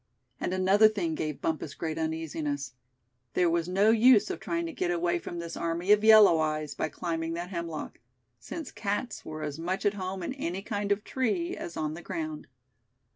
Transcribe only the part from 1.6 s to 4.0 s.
great uneasiness; there was no